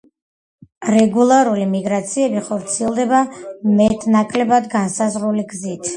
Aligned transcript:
რეგულარული 0.93 1.67
მიგრაციები 1.73 2.43
ხორციელდება 2.47 3.19
მეტ-ნაკლებად 3.83 4.71
განსაზღვრული 4.77 5.51
გზით. 5.53 5.85